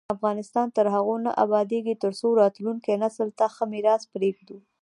افغانستان 0.15 0.67
تر 0.77 0.85
هغو 0.95 1.15
نه 1.25 1.31
ابادیږي، 1.45 1.93
ترڅو 2.03 2.27
راتلونکي 2.41 2.91
نسل 3.03 3.29
ته 3.37 3.45
ښه 3.55 3.63
میراث 3.73 4.03
پریږدو. 4.13 4.57